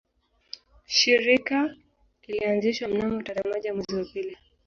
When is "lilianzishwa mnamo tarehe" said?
2.27-3.49